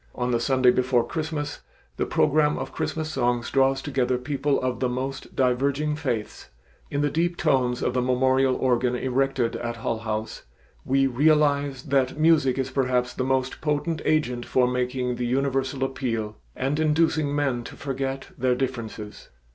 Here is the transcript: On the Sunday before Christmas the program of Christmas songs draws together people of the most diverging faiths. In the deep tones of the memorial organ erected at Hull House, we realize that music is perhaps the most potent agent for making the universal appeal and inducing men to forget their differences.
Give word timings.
On 0.15 0.31
the 0.31 0.39
Sunday 0.39 0.71
before 0.71 1.05
Christmas 1.05 1.59
the 1.97 2.07
program 2.07 2.57
of 2.57 2.71
Christmas 2.71 3.11
songs 3.11 3.51
draws 3.51 3.83
together 3.83 4.17
people 4.17 4.59
of 4.59 4.79
the 4.79 4.89
most 4.89 5.35
diverging 5.35 5.95
faiths. 5.95 6.49
In 6.89 7.01
the 7.01 7.11
deep 7.11 7.37
tones 7.37 7.83
of 7.83 7.93
the 7.93 8.01
memorial 8.01 8.55
organ 8.55 8.95
erected 8.95 9.57
at 9.57 9.75
Hull 9.75 9.99
House, 9.99 10.41
we 10.83 11.05
realize 11.05 11.83
that 11.83 12.17
music 12.17 12.57
is 12.57 12.71
perhaps 12.71 13.13
the 13.13 13.23
most 13.23 13.61
potent 13.61 14.01
agent 14.03 14.43
for 14.43 14.67
making 14.67 15.17
the 15.17 15.27
universal 15.27 15.83
appeal 15.83 16.35
and 16.55 16.79
inducing 16.79 17.35
men 17.35 17.63
to 17.65 17.75
forget 17.75 18.29
their 18.35 18.55
differences. 18.55 19.29